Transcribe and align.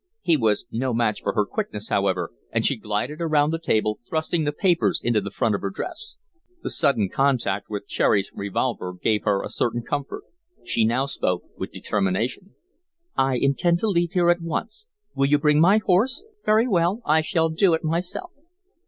He 0.23 0.35
was 0.35 0.65
no 0.71 0.95
match 0.95 1.21
for 1.21 1.33
her 1.33 1.45
quickness, 1.45 1.89
however, 1.89 2.31
and 2.51 2.65
she 2.65 2.75
glided 2.75 3.21
around 3.21 3.51
the 3.51 3.59
table, 3.59 3.99
thrusting 4.09 4.45
the 4.45 4.51
papers 4.51 4.99
into 5.03 5.21
the 5.21 5.29
front 5.29 5.53
of 5.53 5.61
her 5.61 5.69
dress. 5.69 6.17
The 6.63 6.71
sudden 6.71 7.07
contact 7.07 7.69
with 7.69 7.85
Cherry's 7.85 8.31
revolver 8.33 8.93
gave 8.93 9.25
her 9.25 9.43
a 9.43 9.47
certain 9.49 9.83
comfort. 9.83 10.23
She 10.63 10.87
spoke 11.05 11.43
now 11.43 11.49
with 11.55 11.71
determination. 11.71 12.55
"I 13.15 13.35
intend 13.37 13.77
to 13.81 13.89
leave 13.89 14.13
here 14.13 14.31
at 14.31 14.41
once. 14.41 14.87
Will 15.13 15.27
you 15.27 15.37
bring 15.37 15.61
my 15.61 15.77
horse? 15.77 16.23
Very 16.43 16.67
well, 16.67 17.03
I 17.05 17.21
shall 17.21 17.49
do 17.49 17.75
it 17.75 17.83
myself." 17.83 18.31